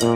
[0.00, 0.06] は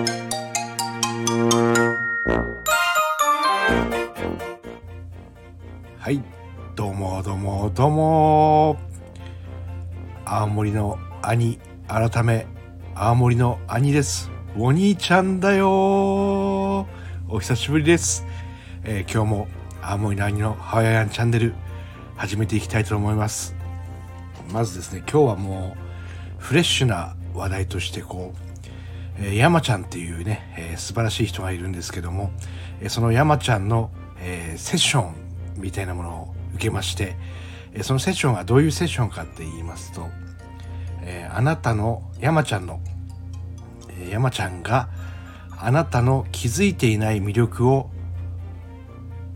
[6.08, 6.22] い
[6.76, 8.78] どうもどうもどうも。
[10.24, 11.58] 青森の兄
[11.88, 12.46] 改め
[12.94, 14.30] 青森の兄です。
[14.56, 16.86] お兄ちゃんだよ。
[17.28, 18.24] お久しぶりです、
[18.84, 19.48] えー今日も
[19.82, 21.54] 青森の兄のハワイアンチャンネル
[22.14, 23.56] 始めていきたいと思います。
[24.52, 25.76] まずですね今日はも
[26.38, 28.51] うフレッシュな話題としてこう
[29.18, 32.30] え山ちゃんっていうね、えー素晴らしい人がいるんですけども、
[32.80, 35.14] えーその山ちゃんの、えーセッション
[35.56, 37.16] みたいなものを受けまして、
[37.72, 40.08] えーそのセッションはどういうセッションかって言いますと、
[41.02, 42.80] えーあなたの山ちゃんの、
[43.90, 44.88] えー山ちゃんが
[45.58, 47.90] あなたの気づいていない魅力を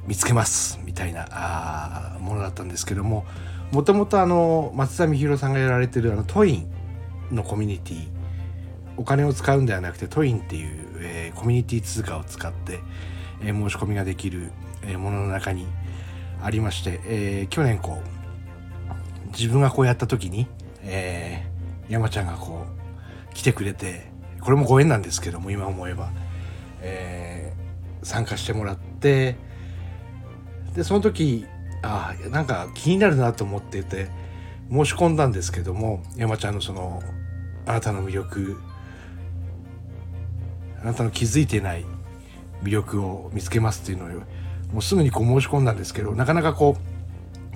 [0.06, 3.24] 見つけますみたいなあものだったんですけども
[3.72, 6.68] もともと松田美弘さんがやられてるあのトイン
[7.30, 8.15] のコミュニティ
[8.96, 12.80] お金を使うんではなくてトインっていう、えーコミュニティ通貨を使って、
[13.42, 14.50] えー申し込みができる、
[14.82, 15.66] えーものの中に
[16.42, 20.46] ありまして、えー去年こう自分がこうやった時に、
[20.82, 22.64] えー山ちゃんがこ
[23.30, 26.10] う来てくれてこれもご縁なんですけども今思えば、
[26.80, 27.66] えー
[28.02, 29.36] 参加してもらって
[30.74, 31.44] でその時
[31.82, 34.08] ああなんか気になるなと思ってて
[34.70, 37.02] 申し込んだんですけども山ちゃんのその
[37.66, 38.60] あなたの魅力
[40.86, 41.84] あなたの気づいてない
[42.62, 44.22] 魅力を見つけますっていうのを
[44.72, 46.76] もうすぐにこう申し込んだんですけどなかなかこ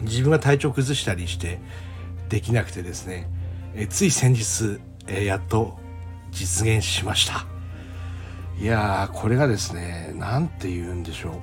[0.00, 1.61] う自分が体調崩したりして
[2.28, 3.28] できなくてですね
[3.77, 5.78] えつい先日えやっと
[6.33, 7.47] 実現しました。
[8.61, 11.41] いやーこれがですねなんて言うんでしょ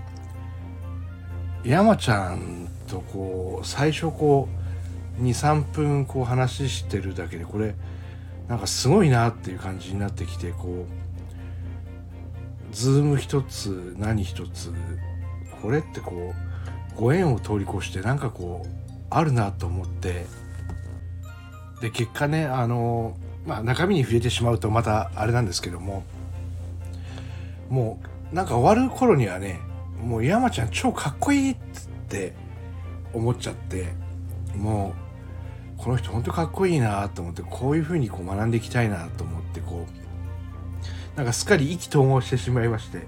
[1.64, 1.70] う。
[1.70, 4.50] 山ちゃんとこう最初こ
[5.18, 7.76] う23分こう話してるだけでこれ
[8.50, 11.06] なんかすごいなっていう感じになってきてこう
[12.72, 14.73] ズーム一つ何一つ
[15.62, 16.34] これってこ
[16.98, 18.70] うご縁を通り越してなんかこう
[19.09, 20.25] あるなと思って。
[21.81, 23.16] で結果ねあの
[23.46, 26.03] まあ中身に触れてしまうとまたあれなんですけども。
[27.69, 28.00] も
[28.31, 29.59] うなんか終わる頃にはね
[30.02, 31.56] もう山ちゃん超かっこいいっ
[32.08, 32.34] て
[33.14, 33.94] 思っちゃって。
[34.58, 34.96] も
[35.78, 40.06] うこの人本当かっこいいなと思ってこういうふうにこう学んでいきたいなと思ってこう
[41.17, 43.07] なんかすっかり意気投合してしまいまして、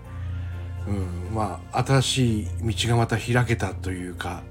[0.87, 4.43] うん、まあ新しい道がまた開けたというか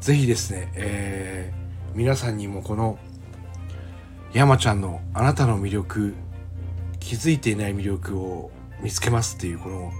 [0.00, 1.64] ぜひですね、えー
[1.94, 2.98] 皆さんにもこの
[4.32, 6.14] 山ちゃんのあなたの魅力
[6.98, 8.50] 気づいていない魅力を
[8.82, 9.92] 見つけますっていうこの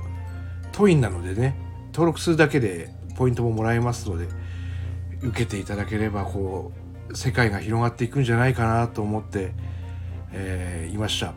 [0.73, 1.55] トインなのでね
[1.93, 4.27] 登録するだけでポイントももらえますので
[5.23, 6.73] 受けていただければこ
[7.11, 9.53] う世界が広がっていくんじゃないかなと思って、
[10.33, 11.33] えーいました。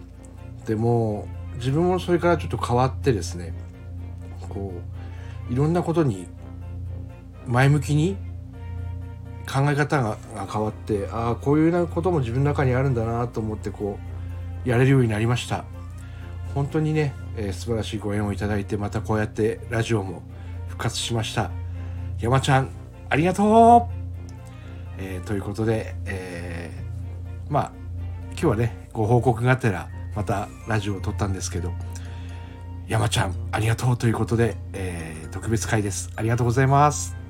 [0.65, 1.27] でも
[1.57, 3.53] 自分もそれからちょっと変わってですね
[4.49, 4.73] こ
[5.49, 6.27] ういろんなことに
[7.45, 8.17] 前向きに
[9.47, 13.97] 考え方がが変わってああこういうなことも自分の中にあるんだなと思ってこ
[14.65, 15.63] うやれるようになりました。
[16.53, 20.23] 本当にね、えー素晴らしいご縁をいただいてまたこうやってラジオも
[20.67, 21.51] 復活しました。
[22.19, 22.69] 山ちゃん
[23.09, 23.93] ありがとう、
[24.97, 27.71] えーということで、えーまあ
[28.31, 31.71] 今日はねご報告がてらまたラジオを撮ったんですけど
[32.87, 36.09] 山ちゃんありがとうということで、えー特別会です。
[36.15, 37.26] ありがとうございます。